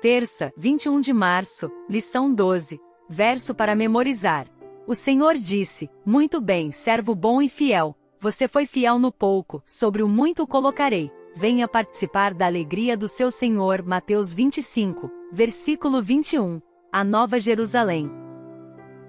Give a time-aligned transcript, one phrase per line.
[0.00, 2.80] Terça, 21 de março, lição 12.
[3.08, 4.46] Verso para memorizar.
[4.86, 7.96] O Senhor disse: Muito bem, servo bom e fiel.
[8.20, 11.10] Você foi fiel no pouco, sobre o muito colocarei.
[11.34, 13.82] Venha participar da alegria do seu Senhor.
[13.82, 16.62] Mateus 25, versículo 21.
[16.92, 18.08] A Nova Jerusalém.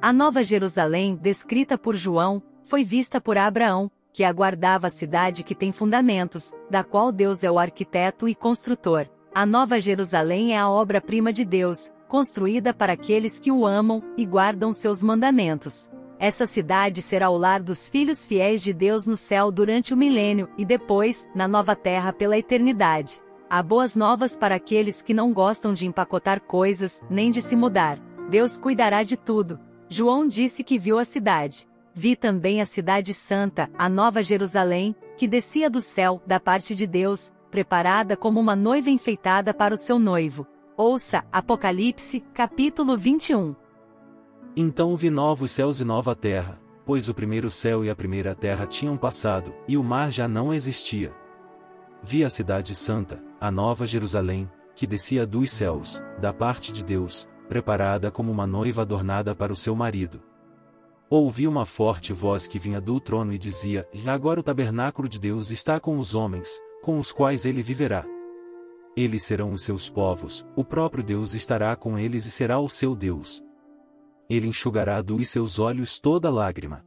[0.00, 5.54] A Nova Jerusalém, descrita por João, foi vista por Abraão, que aguardava a cidade que
[5.54, 9.06] tem fundamentos, da qual Deus é o arquiteto e construtor.
[9.38, 14.26] A Nova Jerusalém é a obra-prima de Deus, construída para aqueles que o amam e
[14.26, 15.88] guardam seus mandamentos.
[16.18, 20.48] Essa cidade será o lar dos filhos fiéis de Deus no céu durante o milênio
[20.58, 23.22] e depois, na nova terra pela eternidade.
[23.48, 27.96] Há boas novas para aqueles que não gostam de empacotar coisas, nem de se mudar.
[28.28, 29.60] Deus cuidará de tudo.
[29.88, 31.64] João disse que viu a cidade.
[31.94, 36.88] Vi também a cidade santa, a nova Jerusalém, que descia do céu, da parte de
[36.88, 40.46] Deus, preparada como uma noiva enfeitada para o seu noivo.
[40.76, 43.54] Ouça Apocalipse, capítulo 21.
[44.56, 48.66] Então vi novos céus e nova terra, pois o primeiro céu e a primeira terra
[48.66, 51.12] tinham passado, e o mar já não existia.
[52.02, 57.28] Vi a cidade santa, a nova Jerusalém, que descia dos céus, da parte de Deus,
[57.48, 60.22] preparada como uma noiva adornada para o seu marido.
[61.10, 65.50] Ouvi uma forte voz que vinha do trono e dizia: Agora o tabernáculo de Deus
[65.50, 68.02] está com os homens, com os quais ele viverá.
[68.96, 72.96] Eles serão os seus povos, o próprio Deus estará com eles e será o seu
[72.96, 73.44] Deus.
[74.26, 76.82] Ele enxugará dos seus olhos toda lágrima.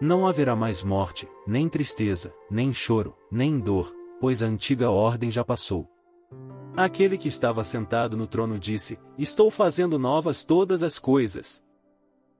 [0.00, 5.44] Não haverá mais morte, nem tristeza, nem choro, nem dor, pois a antiga ordem já
[5.44, 5.90] passou.
[6.76, 11.60] Aquele que estava sentado no trono disse: Estou fazendo novas todas as coisas.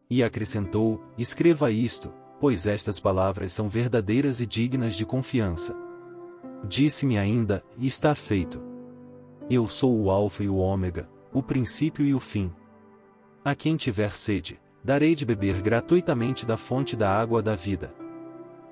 [0.08, 5.87] E acrescentou: Escreva isto, pois estas palavras são verdadeiras e dignas de confiança.
[6.64, 8.60] Disse-me ainda, e está feito.
[9.48, 12.52] Eu sou o Alfa e o Ômega, o princípio e o fim.
[13.44, 17.94] A quem tiver sede, darei de beber gratuitamente da fonte da água da vida.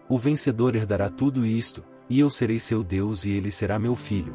[0.09, 4.35] O vencedor herdará tudo isto, e eu serei seu Deus e ele será meu filho.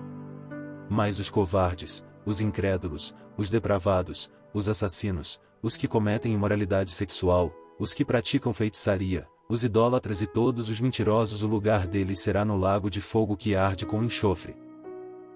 [0.90, 7.94] Mas os covardes, os incrédulos, os depravados, os assassinos, os que cometem imoralidade sexual, os
[7.94, 12.90] que praticam feitiçaria, os idólatras e todos os mentirosos o lugar deles será no lago
[12.90, 14.56] de fogo que arde com enxofre.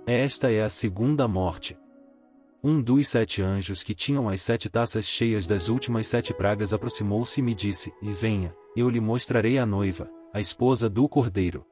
[0.07, 1.77] Esta é a segunda morte.
[2.63, 7.41] Um dos sete anjos que tinham as sete taças cheias das últimas sete pragas aproximou-se
[7.41, 11.65] e me disse, e venha, eu lhe mostrarei a noiva, a esposa do cordeiro.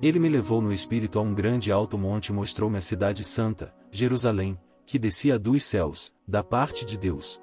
[0.00, 3.74] Ele me levou no espírito a um grande alto monte e mostrou-me a cidade santa,
[3.90, 7.40] Jerusalém, que descia dos céus, da parte de Deus.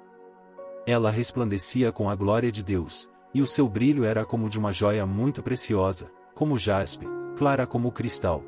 [0.86, 4.70] Ela resplandecia com a glória de Deus, e o seu brilho era como de uma
[4.70, 7.06] joia muito preciosa, como jaspe,
[7.36, 8.44] clara como cristal.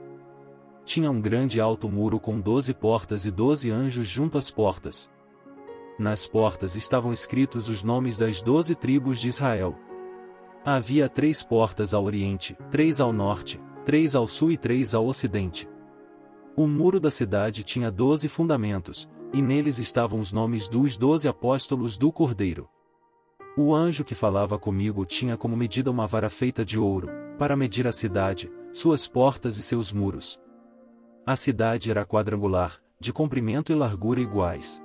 [0.84, 5.10] Tinha um grande alto muro com doze portas e doze anjos junto às portas.
[5.98, 9.74] Nas portas estavam escritos os nomes das doze tribos de Israel.
[10.64, 15.68] Havia três portas ao oriente, três ao norte, três ao sul e três ao ocidente.
[16.56, 21.96] O muro da cidade tinha doze fundamentos, e neles estavam os nomes dos doze apóstolos
[21.96, 22.68] do Cordeiro.
[23.58, 27.08] O anjo que falava comigo tinha como medida uma vara feita de ouro,
[27.38, 30.38] para medir a cidade, suas portas e seus muros.
[31.24, 34.84] A cidade era quadrangular, de comprimento e largura iguais.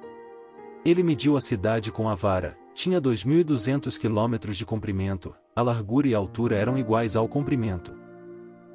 [0.85, 6.15] Ele mediu a cidade com a vara, tinha 2.200 quilômetros de comprimento, a largura e
[6.15, 7.93] a altura eram iguais ao comprimento.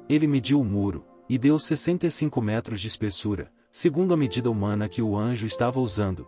[0.07, 5.01] Ele mediu o muro, e deu 65 metros de espessura, segundo a medida humana que
[5.01, 6.27] o anjo estava usando,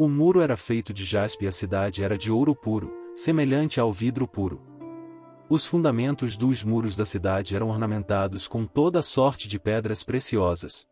[0.00, 3.92] o muro era feito de jaspe e a cidade era de ouro puro, semelhante ao
[3.92, 4.62] vidro puro.
[5.46, 10.88] Os fundamentos dos muros da cidade eram ornamentados com toda sorte de pedras preciosas.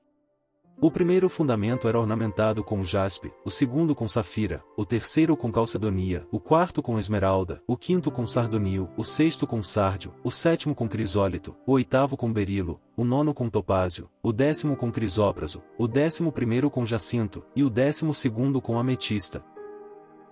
[0.81, 6.25] O primeiro fundamento era ornamentado com jaspe, o segundo com safira, o terceiro com calcedonia,
[6.31, 10.89] o quarto com esmeralda, o quinto com sardonil, o sexto com sárdio, o sétimo com
[10.89, 16.31] crisólito, o oitavo com berilo, o nono com topázio, o décimo com crisópraso, o décimo
[16.31, 19.45] primeiro com jacinto, e o décimo segundo com ametista.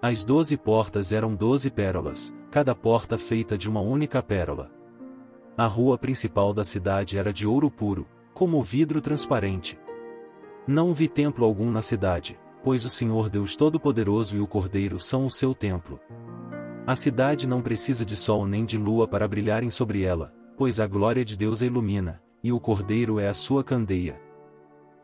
[0.01, 4.71] As doze portas eram doze pérolas, cada porta feita de uma única pérola.
[5.59, 9.77] A rua principal da cidade era de ouro puro, como vidro transparente.
[10.67, 15.25] Não vi templo algum na cidade, pois o Senhor Deus Todo-Poderoso e o Cordeiro são
[15.25, 16.01] o seu templo.
[16.85, 20.87] A cidade não precisa de sol nem de lua para brilharem sobre ela, pois a
[20.87, 24.21] glória de Deus a ilumina, e o Cordeiro é a sua candeia.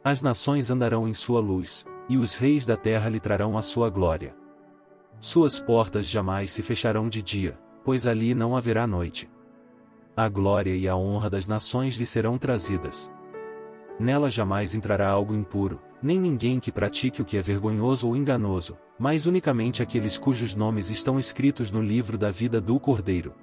[0.02, 3.88] As nações andarão em sua luz, e os reis da terra lhe trarão a sua
[3.88, 4.34] glória.
[5.20, 9.30] Suas portas jamais se fecharão de dia, pois ali não haverá noite.
[10.16, 13.12] A glória e a honra das nações lhe serão trazidas.
[13.98, 18.76] Nela jamais entrará algo impuro, nem ninguém que pratique o que é vergonhoso ou enganoso,
[18.98, 23.34] mas unicamente aqueles cujos nomes estão escritos no livro da vida do Cordeiro.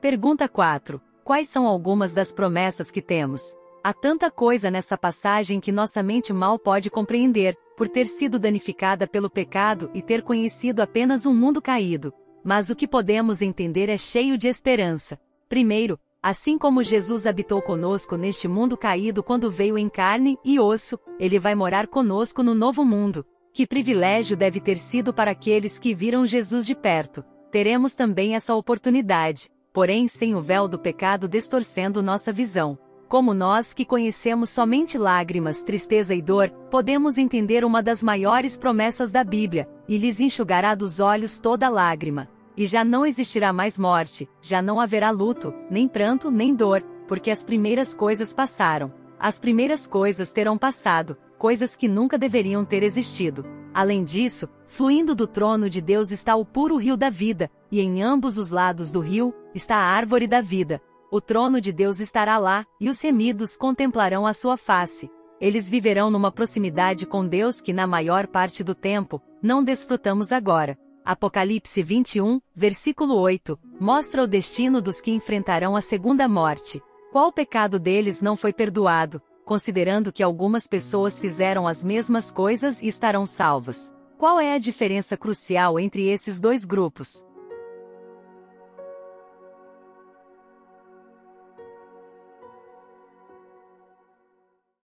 [0.00, 1.00] Pergunta 4.
[1.24, 3.40] Quais são algumas das promessas que temos?
[3.82, 9.06] Há tanta coisa nessa passagem que nossa mente mal pode compreender, por ter sido danificada
[9.06, 12.12] pelo pecado e ter conhecido apenas um mundo caído.
[12.42, 15.18] Mas o que podemos entender é cheio de esperança.
[15.48, 20.98] Primeiro, assim como Jesus habitou conosco neste mundo caído quando veio em carne e osso,
[21.20, 23.26] ele vai morar conosco no novo mundo.
[23.52, 27.22] Que privilégio deve ter sido para aqueles que viram Jesus de perto.
[27.50, 32.78] Teremos também essa oportunidade, porém sem o véu do pecado distorcendo nossa visão.
[33.06, 39.12] Como nós que conhecemos somente lágrimas, tristeza e dor, podemos entender uma das maiores promessas
[39.12, 42.30] da Bíblia, e lhes enxugará dos olhos toda lágrima.
[42.56, 47.30] E já não existirá mais morte, já não haverá luto, nem pranto, nem dor, porque
[47.30, 48.92] as primeiras coisas passaram.
[49.18, 53.44] As primeiras coisas terão passado, coisas que nunca deveriam ter existido.
[53.72, 58.02] Além disso, fluindo do trono de Deus está o puro rio da vida, e em
[58.02, 60.80] ambos os lados do rio está a árvore da vida.
[61.10, 65.10] O trono de Deus estará lá, e os remidos contemplarão a sua face.
[65.40, 70.78] Eles viverão numa proximidade com Deus que na maior parte do tempo não desfrutamos agora.
[71.04, 76.82] Apocalipse 21, versículo 8, mostra o destino dos que enfrentarão a segunda morte.
[77.12, 82.88] Qual pecado deles não foi perdoado, considerando que algumas pessoas fizeram as mesmas coisas e
[82.88, 83.92] estarão salvas?
[84.16, 87.22] Qual é a diferença crucial entre esses dois grupos?